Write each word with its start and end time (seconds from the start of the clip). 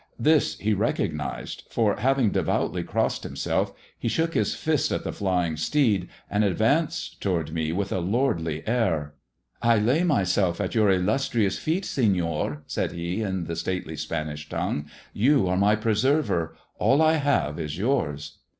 This 0.17 0.57
he 0.57 0.73
recognized, 0.73 1.61
for, 1.69 1.97
having 1.97 2.31
devoutly 2.31 2.81
crossed 2.81 3.21
himself, 3.21 3.71
he 3.99 4.07
shook 4.07 4.33
his 4.33 4.55
fist 4.55 4.91
at: 4.91 5.03
the 5.03 5.11
flying 5.11 5.57
steed, 5.57 6.09
and 6.27 6.43
advanced 6.43 7.21
towards 7.21 7.51
me 7.51 7.71
with 7.71 7.91
a 7.91 7.99
lordly 7.99 8.67
air. 8.67 9.13
I 9.61 9.77
lay 9.77 10.03
myself 10.03 10.59
at 10.59 10.73
your 10.73 10.89
illustrious 10.89 11.59
feet, 11.59 11.85
Senor," 11.85 12.63
said 12.65 12.93
he 12.93 13.21
in 13.21 13.43
the 13.43 13.55
stately 13.55 13.95
Spanish 13.95 14.49
tongue." 14.49 14.87
You 15.27 15.47
are 15.47 15.55
my 15.55 15.75
preserver. 15.75 16.55
All 16.79 16.99
I 17.03 17.17
have 17.17 17.59
is 17.59 17.77
yours." 17.77 18.39